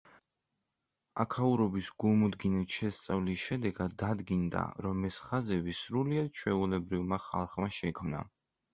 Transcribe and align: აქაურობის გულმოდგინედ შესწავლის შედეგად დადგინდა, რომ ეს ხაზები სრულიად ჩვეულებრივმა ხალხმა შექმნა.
აქაურობის 1.23 1.89
გულმოდგინედ 2.03 2.79
შესწავლის 2.79 3.45
შედეგად 3.51 3.95
დადგინდა, 4.07 4.65
რომ 4.89 5.07
ეს 5.13 5.21
ხაზები 5.29 5.79
სრულიად 5.85 6.37
ჩვეულებრივმა 6.43 7.25
ხალხმა 7.31 7.75
შექმნა. 7.81 8.29